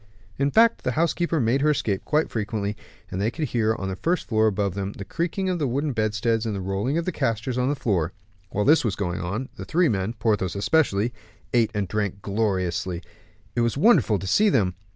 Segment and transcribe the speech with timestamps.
[0.39, 2.75] In fact, the housekeeper made her escape quite frequently,
[3.11, 5.93] and they could hear, on the first floor above them, the creaking of the wooden
[5.93, 8.11] bedsteads and the rolling of the castors on the floor.
[8.49, 11.13] While this was going on, the three men, Porthos especially,
[11.53, 13.03] ate and drank gloriously,
[13.55, 14.73] it was wonderful to see them.